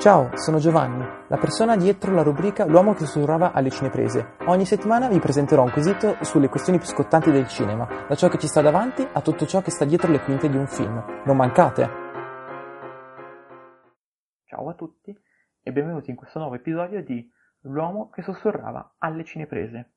[0.00, 4.36] Ciao, sono Giovanni, la persona dietro la rubrica L'uomo che sussurrava alle cineprese.
[4.46, 8.38] Ogni settimana vi presenterò un quesito sulle questioni più scottanti del cinema, da ciò che
[8.38, 11.04] ci sta davanti a tutto ciò che sta dietro le quinte di un film.
[11.26, 11.90] Non mancate!
[14.46, 15.14] Ciao a tutti
[15.60, 17.30] e benvenuti in questo nuovo episodio di
[17.64, 19.90] L'uomo che sussurrava alle cineprese.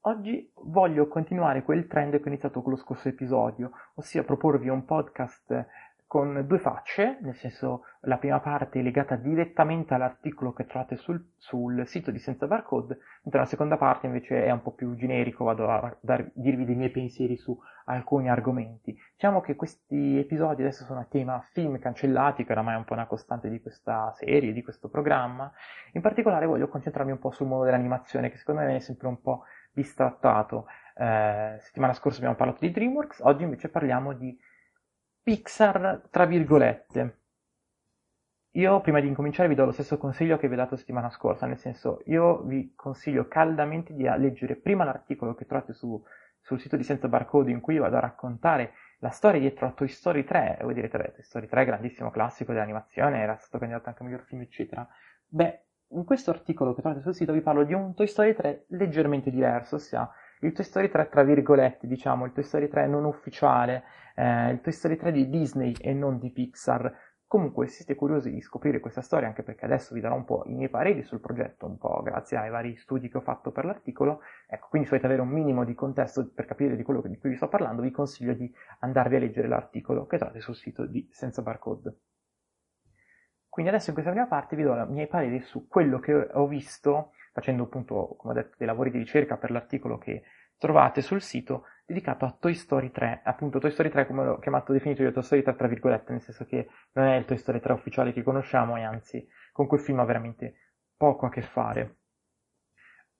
[0.00, 4.84] Oggi voglio continuare quel trend che ho iniziato con lo scorso episodio, ossia proporvi un
[4.84, 5.66] podcast
[6.06, 11.32] con due facce, nel senso la prima parte è legata direttamente all'articolo che trovate sul,
[11.36, 15.44] sul sito di Senza Barcode, mentre la seconda parte invece è un po' più generico,
[15.44, 18.96] vado a dar, dirvi dei miei pensieri su alcuni argomenti.
[19.14, 22.92] Diciamo che questi episodi adesso sono a tema film cancellati, che oramai è un po'
[22.92, 25.50] una costante di questa serie, di questo programma.
[25.92, 29.20] In particolare voglio concentrarmi un po' sul mondo dell'animazione, che secondo me è sempre un
[29.20, 29.42] po'
[29.72, 30.66] bistrattato.
[30.96, 34.38] Eh, settimana scorsa abbiamo parlato di DreamWorks, oggi invece parliamo di
[35.26, 37.22] Pixar, tra virgolette.
[38.52, 41.46] Io prima di incominciare vi do lo stesso consiglio che vi ho dato settimana scorsa,
[41.46, 46.00] nel senso io vi consiglio caldamente di leggere prima l'articolo che trovate su,
[46.38, 49.88] sul sito di Senza Barcode in cui vado a raccontare la storia dietro a Toy
[49.88, 54.06] Story 3, voi direte, Toy Story 3 grandissimo classico dell'animazione, era stato candidato anche a
[54.06, 54.86] miglior film, eccetera.
[55.26, 58.66] Beh, in questo articolo che trovate sul sito vi parlo di un Toy Story 3
[58.68, 60.08] leggermente diverso, ossia
[60.40, 63.84] il Toy Story 3 tra virgolette, diciamo, il Toy Story 3 non ufficiale,
[64.14, 67.04] eh, il Toy Story 3 di Disney e non di Pixar.
[67.28, 70.44] Comunque, se siete curiosi di scoprire questa storia, anche perché adesso vi darò un po'
[70.46, 73.64] i miei pareri sul progetto, un po' grazie ai vari studi che ho fatto per
[73.64, 77.18] l'articolo, ecco, quindi se volete avere un minimo di contesto per capire di quello di
[77.18, 80.86] cui vi sto parlando, vi consiglio di andarvi a leggere l'articolo che trovate sul sito
[80.86, 81.96] di Senza Barcode.
[83.48, 86.46] Quindi adesso in questa prima parte vi do i miei pareri su quello che ho
[86.46, 90.22] visto facendo appunto, come ho detto, dei lavori di ricerca per l'articolo che
[90.56, 93.20] trovate sul sito dedicato a Toy Story 3.
[93.24, 96.22] Appunto, Toy Story 3, come l'ho chiamato definito io, Toy Story 3 tra virgolette, nel
[96.22, 99.80] senso che non è il Toy Story 3 ufficiale che conosciamo e anzi con quel
[99.80, 101.96] film ha veramente poco a che fare.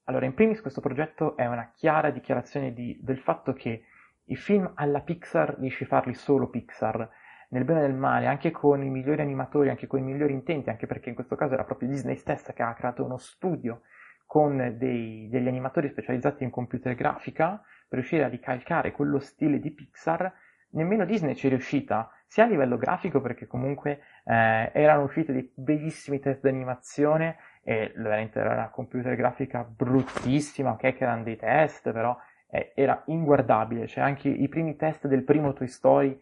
[0.04, 3.84] Allora, in primis questo progetto è una chiara dichiarazione di, del fatto che
[4.24, 7.06] i film alla Pixar riesce a farli solo Pixar,
[7.50, 10.70] nel bene e nel male, anche con i migliori animatori, anche con i migliori intenti,
[10.70, 13.82] anche perché in questo caso era proprio Disney stessa che ha creato uno studio
[14.26, 19.70] con dei, degli animatori specializzati in computer grafica per riuscire a ricalcare quello stile di
[19.70, 20.32] Pixar,
[20.70, 25.50] nemmeno Disney ci è riuscita, sia a livello grafico perché comunque eh, erano usciti dei
[25.54, 31.90] bellissimi test d'animazione e veramente era una computer grafica bruttissima, ok che erano dei test,
[31.92, 32.16] però
[32.50, 36.20] eh, era inguardabile, cioè anche i primi test del primo Toy Story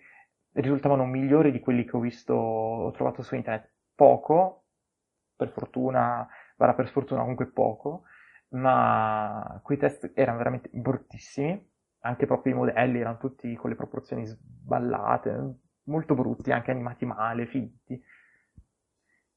[0.53, 3.71] risultavano migliori di quelli che ho visto, ho trovato su internet.
[3.95, 4.65] Poco,
[5.37, 8.05] per fortuna varrà per sfortuna comunque poco,
[8.51, 14.27] ma quei test erano veramente bruttissimi, anche proprio i modelli erano tutti con le proporzioni
[14.27, 15.55] sballate,
[15.85, 18.01] molto brutti, anche animati male, finti.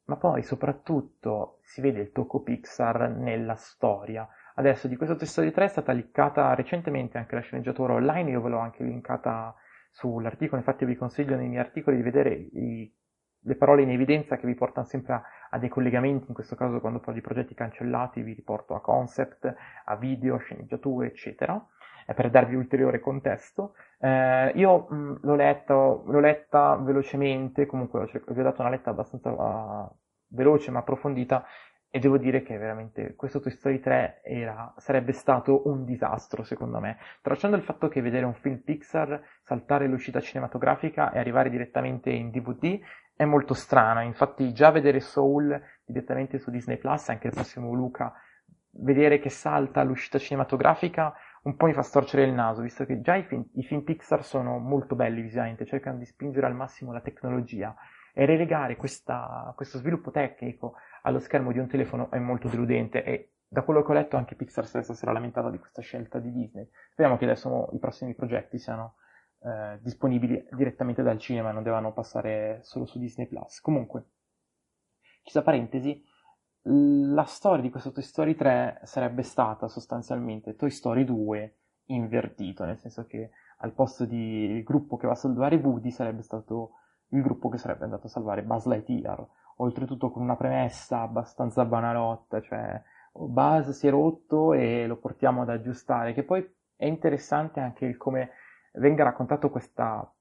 [0.06, 4.28] Ma poi soprattutto si vede il tocco Pixar nella storia.
[4.56, 8.42] Adesso di questo testo di 3 è stata linkata recentemente anche la sceneggiatura online, io
[8.42, 9.54] ve l'ho anche linkata
[9.92, 12.92] sull'articolo, infatti vi consiglio nei miei articoli di vedere i
[13.42, 16.80] le parole in evidenza che vi portano sempre a, a, dei collegamenti, in questo caso
[16.80, 19.54] quando parlo di progetti cancellati vi riporto a concept,
[19.86, 21.64] a video, sceneggiature, eccetera,
[22.06, 23.76] eh, per darvi ulteriore contesto.
[24.00, 29.32] Eh, io mh, l'ho, letto, l'ho letta velocemente, comunque vi ho dato una letta abbastanza
[29.32, 29.90] uh,
[30.30, 31.46] veloce ma approfondita
[31.90, 36.80] e devo dire che veramente questo Toy Story 3 era, sarebbe stato un disastro secondo
[36.80, 36.98] me.
[37.22, 42.30] Tracciando il fatto che vedere un film Pixar, saltare l'uscita cinematografica e arrivare direttamente in
[42.30, 42.80] DVD
[43.18, 44.04] è molto strana.
[44.04, 48.14] Infatti già vedere Soul direttamente su Disney Plus, anche il prossimo Luca,
[48.80, 51.14] vedere che salta l'uscita cinematografica
[51.48, 54.24] un po' mi fa storcere il naso, visto che già i film, i film Pixar
[54.24, 57.74] sono molto belli visivamente, cercano di spingere al massimo la tecnologia
[58.14, 60.74] e relegare questa, questo sviluppo tecnico
[61.04, 64.36] allo schermo di un telefono è molto deludente e da quello che ho letto anche
[64.36, 66.68] Pixar stessa si era lamentata di questa scelta di Disney.
[66.92, 68.96] Speriamo che adesso i prossimi progetti siano
[69.40, 73.62] eh, disponibili direttamente dal cinema, non devono passare solo su Disney Plus.
[73.62, 74.06] Comunque,
[75.22, 76.04] chiusa parentesi,
[76.70, 81.56] la storia di questo Toy Story 3 sarebbe stata sostanzialmente Toy Story 2
[81.86, 86.72] invertito, nel senso che al posto del gruppo che va a salvare Woody sarebbe stato
[87.10, 89.26] il gruppo che sarebbe andato a salvare Buzz Lightyear,
[89.58, 92.82] oltretutto con una premessa abbastanza banalotta, cioè
[93.14, 96.46] Buzz si è rotto e lo portiamo ad aggiustare, che poi
[96.76, 98.32] è interessante anche il come
[98.78, 100.12] venga raccontato questa,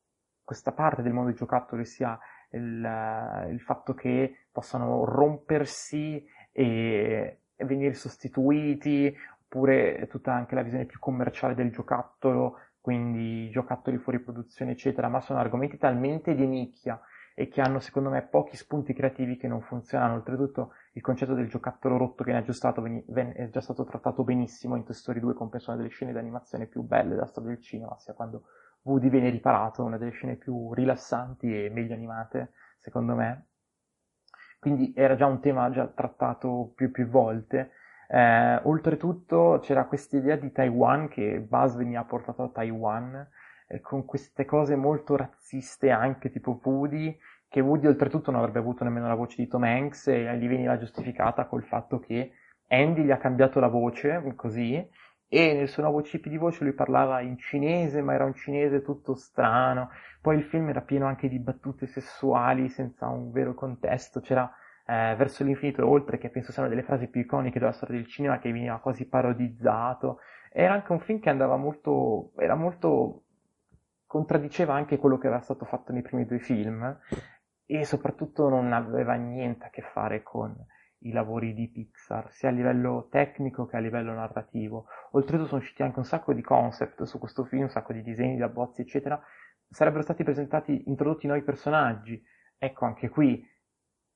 [0.45, 2.19] questa parte del mondo dei giocattoli, sia
[2.51, 9.15] il, il fatto che possano rompersi e, e venire sostituiti,
[9.45, 15.21] oppure tutta anche la visione più commerciale del giocattolo, quindi giocattoli fuori produzione, eccetera, ma
[15.21, 17.01] sono argomenti talmente di nicchia
[17.39, 20.15] e che hanno secondo me pochi spunti creativi che non funzionano.
[20.15, 24.75] Oltretutto il concetto del giocattolo rotto viene aggiustato ven- ven- è già stato trattato benissimo
[24.75, 27.95] in Toy Story 2, compreso una delle scene d'animazione più belle della storia del cinema,
[27.99, 28.45] sia quando
[28.85, 33.49] Woody viene riparato, una delle scene più rilassanti e meglio animate, secondo me.
[34.59, 37.73] Quindi era già un tema già trattato più più volte.
[38.09, 43.29] Eh, oltretutto c'era questa idea di Taiwan che Buzz veniva portato a Taiwan
[43.67, 47.17] eh, con queste cose molto razziste anche tipo Woody
[47.49, 50.77] che Woody oltretutto non avrebbe avuto nemmeno la voce di Tom Hanks e gli veniva
[50.79, 52.33] giustificata col fatto che
[52.69, 54.75] Andy gli ha cambiato la voce così
[55.29, 58.83] e nel suo nuovo chip di voce lui parlava in cinese ma era un cinese
[58.83, 59.91] tutto strano.
[60.21, 64.51] Poi il film era pieno anche di battute sessuali senza un vero contesto c'era
[64.87, 68.07] eh, verso l'infinito e oltre che penso siano delle frasi più iconiche della storia del
[68.07, 70.19] cinema che veniva quasi parodizzato.
[70.51, 73.26] Era anche un film che andava molto era molto
[74.07, 76.99] contraddiceva anche quello che era stato fatto nei primi due film
[77.67, 80.55] e soprattutto non aveva niente a che fare con
[81.01, 84.87] i lavori di Pixar, sia a livello tecnico che a livello narrativo.
[85.13, 88.37] Oltretutto sono usciti anche un sacco di concept su questo film, un sacco di disegni,
[88.37, 89.21] di abbozzi, eccetera.
[89.69, 92.23] Sarebbero stati presentati, introdotti nuovi personaggi.
[92.57, 93.45] Ecco, anche qui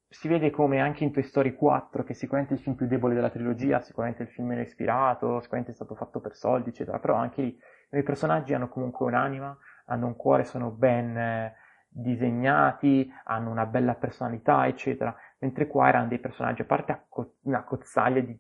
[0.09, 3.15] si vede come anche in Toy Story 4, che sicuramente è il film più debole
[3.15, 7.15] della trilogia, sicuramente il film meno ispirato, sicuramente è stato fatto per soldi, eccetera, però
[7.15, 7.59] anche lì
[7.93, 9.57] i personaggi hanno comunque un'anima,
[9.91, 11.55] hanno un cuore, sono ben eh,
[11.89, 15.15] disegnati, hanno una bella personalità, eccetera.
[15.39, 17.07] Mentre qua erano dei personaggi, a parte
[17.43, 18.39] una cozzaglia di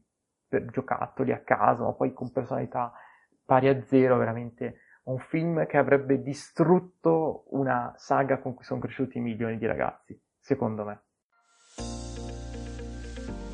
[0.71, 2.93] giocattoli a caso, ma poi con personalità
[3.45, 9.19] pari a zero, veramente un film che avrebbe distrutto una saga con cui sono cresciuti
[9.19, 11.03] milioni di ragazzi, secondo me.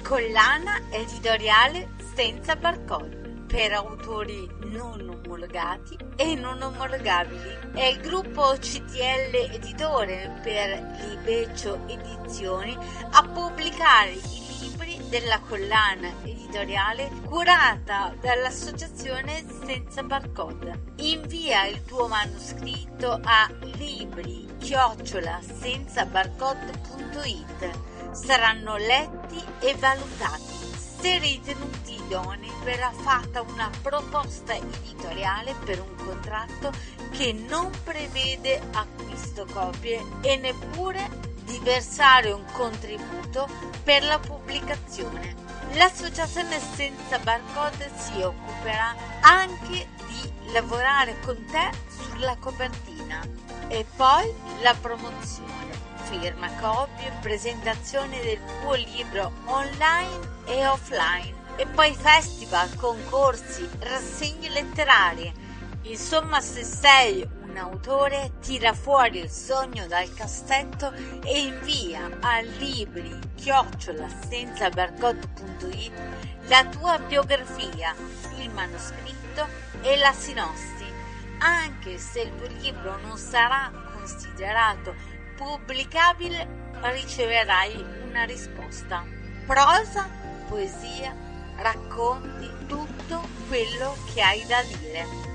[0.03, 3.16] Collana editoriale senza barcode
[3.47, 7.73] per autori non omologati e non omologabili.
[7.73, 12.77] È il gruppo CTL Editore per Libecio Edizioni
[13.11, 20.95] a pubblicare i libri della collana editoriale curata dall'associazione Senza Barcode.
[20.97, 25.41] Invia il tuo manoscritto a libri chiocciola
[26.11, 27.71] barcode.it.
[28.13, 30.55] Saranno letti e valutati.
[30.99, 36.73] Se ritenuti idonei verrà fatta una proposta editoriale per un contratto
[37.11, 43.49] che non prevede acquisto copie e neppure di versare un contributo
[43.85, 45.45] per la pubblicazione.
[45.73, 53.21] L'associazione senza barcode si occuperà anche di lavorare con te sulla copertina.
[53.69, 54.33] E poi
[54.63, 55.75] la promozione,
[56.05, 65.33] firma copie, presentazione del tuo libro online e offline e poi festival, concorsi, rassegne letterarie.
[65.83, 70.93] Insomma, se sei un autore, tira fuori il sogno dal cassetto
[71.25, 74.69] e invia a libri chiocciola senza
[76.49, 77.95] la tua biografia,
[78.39, 79.47] il manoscritto
[79.83, 80.85] e la sinossi.
[81.39, 84.95] Anche se il tuo libro non sarà considerato
[85.37, 89.05] pubblicabile, riceverai una risposta.
[89.47, 90.09] Prosa,
[90.49, 91.26] poesia,
[91.57, 95.35] racconti tutto quello che hai da dire.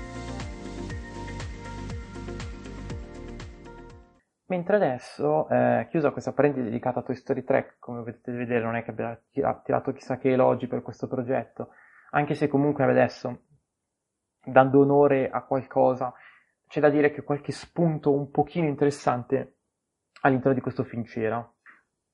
[4.46, 8.76] Mentre adesso, eh, chiusa questa parentesi dedicata a Toy Story 3, come potete vedere non
[8.76, 11.70] è che abbia tirato chissà che elogi per questo progetto,
[12.10, 13.44] anche se comunque adesso,
[14.44, 16.12] dando onore a qualcosa,
[16.68, 19.56] c'è da dire che qualche spunto un pochino interessante
[20.20, 21.42] all'interno di questo film c'era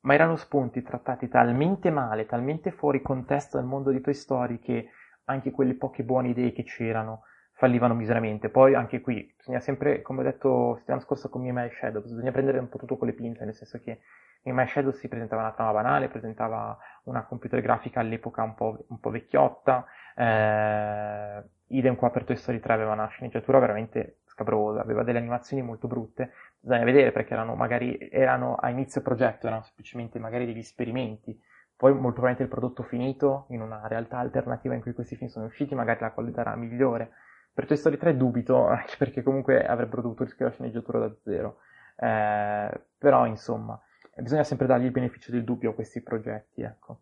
[0.00, 4.90] ma erano spunti trattati talmente male, talmente fuori contesto del mondo di Toy Story che
[5.24, 8.48] anche quelle poche buone idee che c'erano fallivano miseramente.
[8.50, 12.30] Poi anche qui bisogna sempre, come ho detto settimana scorsa con Mia My Shadow, bisogna
[12.30, 14.00] prendere un po' tutto con le pinze, nel senso che
[14.42, 18.84] Mia My Shadow si presentava una trama banale, presentava una computer grafica all'epoca un po',
[18.88, 24.80] un po vecchiotta, eh, idem qua per Toy Story 3 aveva una sceneggiatura veramente scabrosa,
[24.80, 29.62] aveva delle animazioni molto brutte, bisogna vedere perché erano magari erano a inizio progetto, erano
[29.62, 31.36] semplicemente magari degli esperimenti,
[31.76, 35.46] poi molto probabilmente il prodotto finito in una realtà alternativa in cui questi film sono
[35.46, 37.10] usciti, magari la qualità era migliore.
[37.52, 41.58] Per Toy Story 3 dubito, anche perché comunque avrebbero dovuto riscrivere la sceneggiatura da zero.
[41.96, 43.80] Eh, però insomma,
[44.16, 47.00] bisogna sempre dargli il beneficio del dubbio a questi progetti, ecco.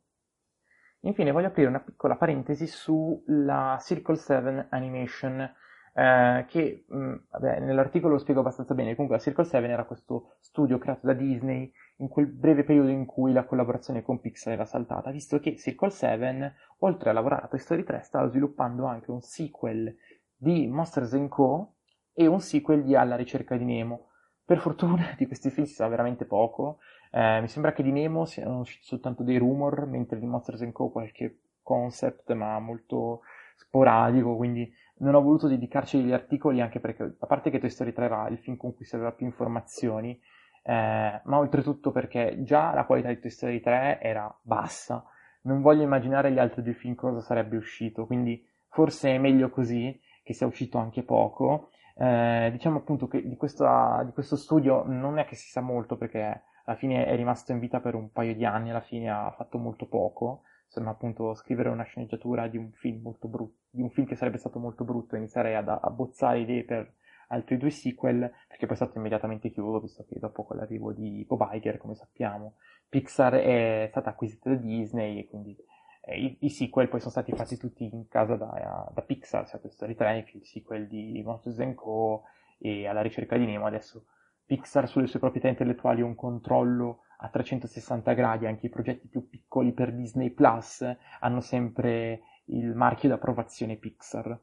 [1.01, 5.55] Infine voglio aprire una piccola parentesi sulla Circle 7 Animation,
[5.99, 9.85] eh, che mh, mm, vabbè, nell'articolo lo spiego abbastanza bene, comunque la Circle 7 era
[9.85, 14.53] questo studio creato da Disney in quel breve periodo in cui la collaborazione con Pixar
[14.53, 18.85] era saltata, visto che Circle 7, oltre a lavorare a Toy Story 3, stava sviluppando
[18.85, 19.97] anche un sequel
[20.37, 21.77] di Monsters Co.
[22.13, 24.11] e un sequel di Alla ricerca di Nemo.
[24.45, 26.79] per fortuna di questi film si sa veramente poco.
[27.11, 30.91] Eh, mi sembra che di Nemo siano usciti soltanto dei rumor, mentre di Monsters Co.
[30.91, 33.23] qualche concept, ma molto
[33.57, 37.93] sporadico, quindi non ho voluto dedicarci degli articoli anche perché, a parte che Toy Story
[37.93, 40.19] 3 era il film con cui si aveva più informazioni,
[40.63, 45.05] eh, ma oltretutto perché già la qualità di Toy Story 3 era bassa,
[45.43, 49.99] non voglio immaginare gli altri due film cosa sarebbe uscito, quindi forse è meglio così,
[50.23, 51.71] che sia uscito anche poco.
[51.97, 55.97] Eh, diciamo appunto che di, questa, di questo studio non è che si sa molto
[55.97, 59.31] perché alla fine è rimasto in vita per un paio di anni, alla fine ha
[59.31, 63.91] fatto molto poco, insomma appunto scrivere una sceneggiatura di un film molto brutto, di un
[63.91, 66.95] film che sarebbe stato molto brutto, iniziare ad abbozzare idee per
[67.29, 71.25] altri due sequel, perché poi è stato immediatamente chiuso, visto che dopo con l'arrivo di
[71.27, 72.55] Bob Iger, come sappiamo,
[72.89, 75.57] Pixar è stata acquisita da Disney e quindi
[76.03, 79.59] eh, i, i, sequel poi sono stati fatti tutti in casa da, da Pixar, sia
[79.59, 82.23] Toy Story 3 che il sequel di Monsters Co.
[82.59, 83.67] e alla ricerca di Nemo.
[83.67, 84.07] Adesso
[84.45, 89.29] Pixar sulle sue proprietà intellettuali ha un controllo a 360 gradi, anche i progetti più
[89.29, 90.85] piccoli per Disney Plus
[91.21, 94.39] hanno sempre il marchio d'approvazione Pixar.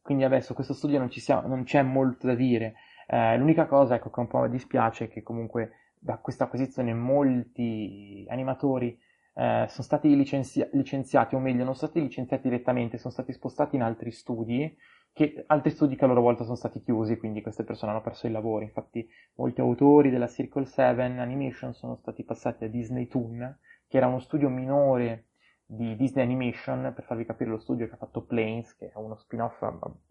[0.00, 2.74] Quindi adesso questo studio non, sia, non c'è molto da dire.
[3.06, 6.92] Eh, l'unica cosa ecco, che un po' mi dispiace è che comunque da questa acquisizione
[6.92, 8.98] molti animatori
[9.34, 13.76] eh, sono stati licenzi- licenziati, o meglio, non sono stati licenziati direttamente, sono stati spostati
[13.76, 14.76] in altri studi,
[15.14, 18.26] che, altri studi che a loro volta sono stati chiusi, quindi queste persone hanno perso
[18.26, 18.64] il lavoro.
[18.64, 24.08] Infatti, molti autori della Circle 7 Animation sono stati passati a Disney Toon, che era
[24.08, 25.26] uno studio minore
[25.64, 29.14] di Disney Animation, per farvi capire lo studio che ha fatto Planes, che è uno
[29.14, 29.64] spin-off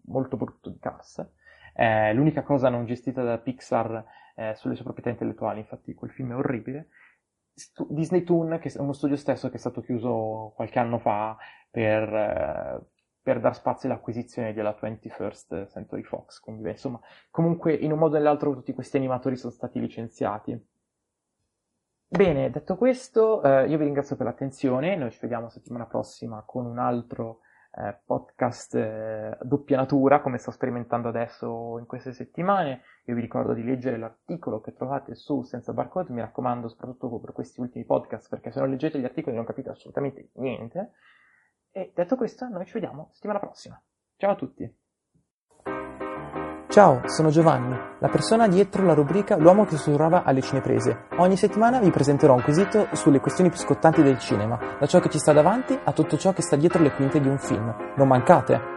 [0.06, 1.22] molto brutto di Cars.
[1.74, 4.04] Eh, l'unica cosa non gestita da Pixar
[4.36, 6.88] eh, sulle sue proprietà intellettuali, infatti quel film è orribile.
[7.52, 11.36] Stu- Disney Toon, che è uno studio stesso che è stato chiuso qualche anno fa
[11.70, 12.80] per, eh,
[13.24, 16.40] per dar spazio all'acquisizione della 21st Century Fox.
[16.40, 17.00] Quindi, beh, insomma,
[17.30, 20.62] comunque, in un modo o nell'altro, tutti questi animatori sono stati licenziati.
[22.06, 24.94] Bene, detto questo, eh, io vi ringrazio per l'attenzione.
[24.94, 27.40] Noi ci vediamo settimana prossima con un altro
[27.76, 32.82] eh, podcast eh, doppia natura, come sto sperimentando adesso in queste settimane.
[33.06, 37.32] Io vi ricordo di leggere l'articolo che trovate su Senza Barcode, mi raccomando, soprattutto per
[37.32, 40.92] questi ultimi podcast, perché se non leggete gli articoli non capite assolutamente niente.
[41.76, 43.82] E detto questo, noi ci vediamo settimana prossima.
[44.16, 44.72] Ciao a tutti!
[46.68, 51.06] Ciao, sono Giovanni, la persona dietro la rubrica L'uomo che sussurrava alle cineprese.
[51.16, 55.10] Ogni settimana vi presenterò un quesito sulle questioni più scottanti del cinema, da ciò che
[55.10, 57.74] ci sta davanti a tutto ciò che sta dietro le quinte di un film.
[57.96, 58.73] Non mancate!